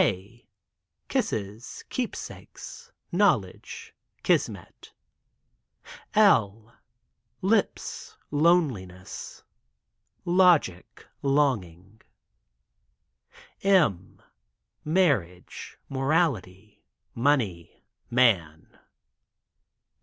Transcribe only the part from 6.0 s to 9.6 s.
L— Lips— Loneliness—